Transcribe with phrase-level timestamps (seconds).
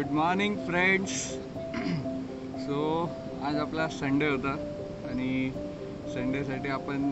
[0.00, 1.12] Good morning friends
[2.60, 2.76] so
[3.44, 4.50] आज आपला Sunday होता
[5.10, 5.50] आणि
[6.14, 7.02] संडेसाठी आपण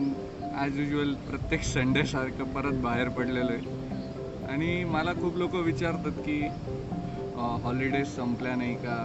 [0.55, 4.47] ॲज युजल प्रत्येक संडेसारखं परत बाहेर पडलेलो आहे.
[4.51, 6.39] आणि मला खूप लोक विचारतात की
[7.63, 8.97] हॉलिडेज संपल्या नाही का?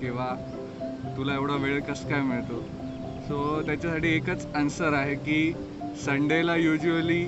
[0.00, 0.28] किंवा
[1.16, 2.60] तुला एवढा वेळ कसं काय मिळतो?
[3.28, 5.52] सो त्याच्यासाठी एकच आन्सर आहे की
[6.04, 7.26] संडेला युजली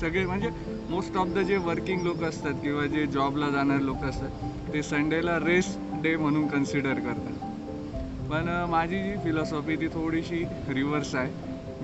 [0.00, 0.48] सगळे म्हणजे
[0.90, 5.38] मोस्ट ऑफ द जे वर्किंग लोक असतात किंवा जे जॉबला जाणारे लोक असतात ते संडेला
[5.38, 8.28] रेस्ट डे म्हणून कन्सिडर करतात.
[8.30, 11.30] पण माझी जी फिलॉसॉफी ती थोडीशी रिव्हर्स आहे.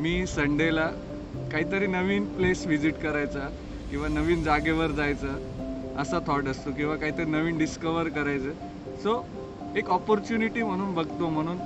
[0.00, 0.86] मी संडेला
[1.52, 3.48] काहीतरी नवीन प्लेस व्हिजिट करायचा
[3.90, 8.96] किंवा नवीन जागेवर जायचं असा थॉट असतो किंवा काहीतरी नवीन डिस्कवर करायचं.
[9.02, 9.22] सो
[9.76, 11.58] एक ऑपॉर्च्युनिटी म्हणून बघतो म्हणून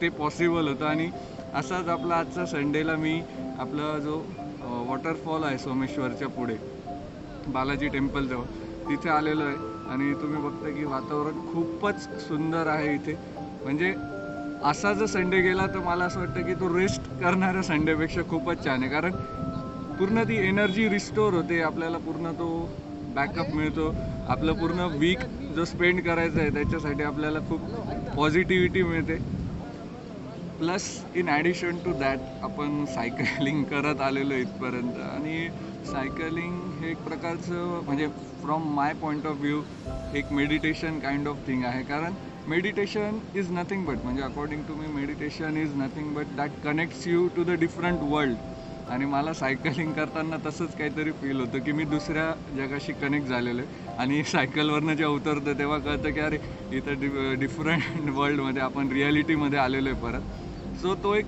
[0.00, 0.84] ते पॉसिबल होतं.
[0.84, 1.08] आणि
[1.54, 3.20] असाच आपला आजचा संडेला मी
[3.58, 4.22] आपला जो
[4.88, 6.54] वॉटरफॉल आहे सोमेश्वरच्या पुढे
[7.46, 8.44] बालाजी टेम्पल जवळ.
[8.88, 9.56] तिथे आलेलो आहे
[9.92, 13.14] आणि तुम्ही बघता की वातावरण खूपच सुंदर आहे इथे.
[13.64, 13.94] म्हणजे
[14.64, 18.82] असा जर संडे गेला तर मला असं वाटतं की तो रेस्ट करणाऱ्या संडेपेक्षा खूपच छान
[18.82, 18.90] आहे.
[18.90, 19.12] कारण
[19.98, 21.60] पूर्ण ती एनर्जी रिस्टोर होते.
[21.60, 22.48] आपल्याला पूर्ण तो
[23.14, 23.94] बॅकअप मिळतो.
[24.28, 25.18] आपलं पूर्ण वीक
[25.56, 27.60] जो स्पेंड करायचा आहे त्याच्यासाठी आपल्याला खूप
[28.16, 29.16] पॉझिटिव्हिटी मिळते.
[30.58, 34.98] Plus in addition to that आपण सायकलिंग करत आलेलो इथपर्यंत.
[34.98, 35.48] आणि
[35.84, 38.06] सायकलिंग हे एक प्रकारचं म्हणजे
[38.42, 39.60] from my point of view
[40.16, 41.82] एक मेडिटेशन काइंड ऑफ थिंग आहे.
[41.82, 42.14] कारण
[42.48, 47.26] मेडिटेशन इज नथिंग बट म्हणजे according to me meditation is nothing but that connects you
[47.36, 48.36] to the different world
[48.92, 53.96] आणि मला सायकलिंग करताना तसंच काहीतरी फील होतं की मी दुसऱ्या जगाशी कनेक्ट झालेलो आहे.
[53.98, 56.38] आणि सायकलवरनं जेव्हा उतरतं तेव्हा कळतं की अरे
[56.76, 60.82] इथं डि डिफरंट वर्ल्डमध्ये आपण रियालिटीमध्ये आलेलो आहे परत.
[60.82, 61.26] सो तो एक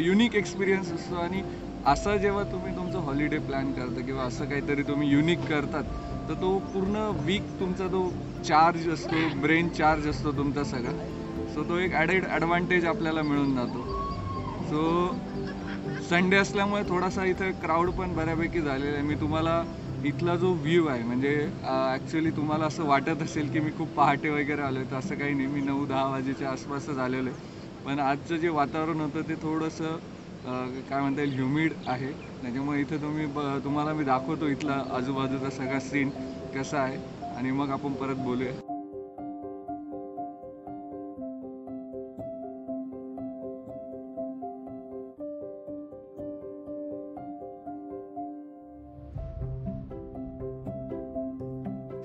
[0.00, 1.16] युनिक एक्सपिरियन्स असतो.
[1.16, 1.42] आणि
[1.86, 5.84] असं जेव्हा तुम्ही तुमचं हॉलिडे प्लॅन करता किंवा असं काहीतरी तुम्ही युनिक करतात
[6.28, 8.08] तर तो पूर्ण वीक तुमचा तो
[8.48, 10.92] चार्ज असतो ब्रेन चार्ज असतो तुमचा सगळा.
[11.54, 13.82] सो तो एक ॲडेड ॲडव्हान्टेज आपल्याला मिळून जातो.
[14.70, 19.02] सो संडे असल्यामुळे थोडासा इथं क्राऊड पण बऱ्यापैकी झालेला आहे.
[19.02, 19.62] मी तुम्हाला
[20.04, 24.62] इथला जो व्ह्यू आहे म्हणजे ॲक्च्युली तुम्हाला असं वाटत असेल की मी खूप पहाटे वगैरे
[24.62, 25.46] आलो आहे तर असं काही नाही.
[25.46, 27.52] मी नऊ दहा वाजेच्या आसपासच आलेलो आहे.
[27.84, 29.96] पण आजचं जे वातावरण होतं ते थोडंसं
[30.46, 32.12] काय म्हणता येईल ह्युमिड आहे.
[32.42, 36.10] त्याच्यामुळे इथं तुम्ही ब तुम्हाला मी दाखवतो इथला आजूबाजूचा सगळा सीन
[36.54, 36.98] कसा आहे.
[37.36, 38.52] आणि मग आपण परत बोलूया.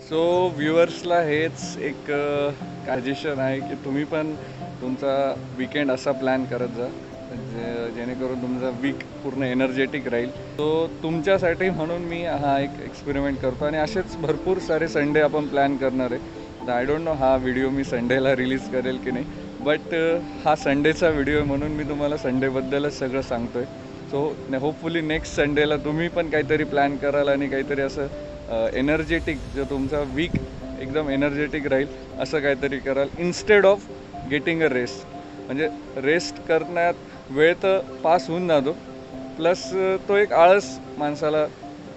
[0.01, 2.11] सो व्ह्युअर्सला हेच एक
[2.88, 4.33] सजेशन आहे की तुम्ही पण
[4.81, 6.88] तुमचा विकेंड असा प्लॅन करत जा.
[7.31, 10.29] जेणेकरून तुमचा वीक पूर्ण एनर्जेटिक राहील.
[10.29, 15.75] सो तुमच्यासाठी म्हणून मी हा एक एक्सपेरिमेंट करतो आणि असेच भरपूर सारे संडे आपण प्लॅन
[15.78, 16.38] करणार आहे.
[16.67, 19.25] तर आय डोंट नो हा व्हिडिओ मी संडेला रिलीज करेल की नाही.
[19.59, 24.22] बट uh, हा संडेचा व्हिडिओ आहे म्हणून मी तुम्हाला संडेबद्दलच सगळं सांगतो आहे सो
[24.59, 28.07] होपफुली नेक्स्ट संडेला तुम्ही पण काहीतरी प्लॅन कराल आणि काहीतरी असं
[28.78, 30.31] एनर्जेटिक जो तुमचा वीक
[30.81, 31.88] एकदम एनर्जेटिक राहील
[32.22, 33.88] असं काहीतरी कराल instead of
[34.31, 35.06] getting a rest
[35.46, 35.67] म्हणजे
[36.03, 36.94] रेस्ट करण्यात
[37.29, 38.72] वेळ तर पास होऊन जातो.
[39.38, 39.69] प्लस
[40.07, 41.45] तो एक आळस माणसाला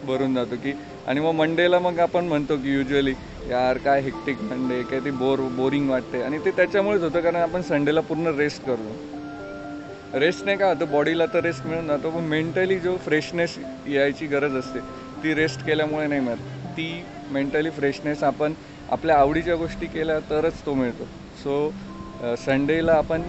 [0.07, 0.73] भरून जातो की
[1.09, 3.13] आणि मग मंडेला मग आपण म्हणतो की युजली
[3.51, 7.63] यार काय हेक्टिक मंडे काय ती बोर बोरिंग वाटते आणि ते त्याच्यामुळेच होतं कारण आपण
[7.63, 12.97] संडेला पूर्ण रेस्ट करतो रेस्टने काय होतं बॉडीला तर रेस्ट मिळून जातो पण मेंटली जो
[13.05, 14.79] फ्रेशनेस यायची गरज असते
[15.23, 16.39] ती रेस्ट केल्यामुळे नाही मिळत.
[16.77, 18.55] ती मेंटली फ्रेशनेस आपण
[18.89, 21.05] आपल्या आवडीच्या गोष्टी केल्या तरच तो मिळतो.
[21.43, 23.23] सो संडेला आपण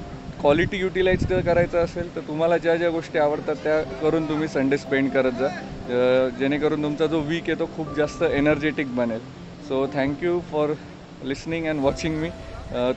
[0.44, 4.78] क्वालिटी युटिलाइज जर करायचं असेल तर तुम्हाला ज्या ज्या गोष्टी आवडतात त्या करून तुम्ही संडे
[4.78, 5.48] स्पेंड करत जा.
[6.40, 9.20] जेणेकरून तुमचा जो वीक आहे तो खूप जास्त एनर्जेटिक बनेल.
[9.68, 10.74] So thank you for
[11.26, 12.30] listening and watching मी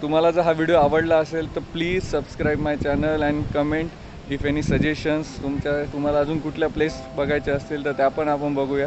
[0.02, 4.62] तुम्हाला जर हा व्हिडिओ आवडला असेल तर please subscribe my channel and comment if any
[4.62, 8.86] suggestions तुमच्या तुम्हाला अजून कुठल्या प्लेस बघायच्या असतील तर त्या पण आपण बघूया.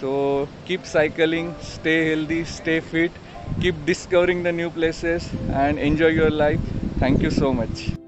[0.00, 3.20] So keep cycling stay healthy stay fit
[3.62, 6.71] keep discovering the new places and enjoy your life
[7.02, 8.01] thank you so much